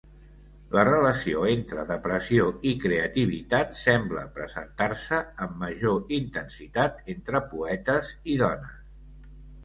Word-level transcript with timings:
La 0.75 0.83
relació 0.87 1.41
entre 1.49 1.81
depressió 1.89 2.45
i 2.69 2.71
creativitat 2.85 3.75
sembla 3.79 4.23
presentar-se 4.37 5.19
amb 5.47 5.61
major 5.65 6.01
intensitat 6.17 6.97
entre 7.15 7.43
poetes 7.53 8.11
i 8.37 8.39
dones. 8.41 8.73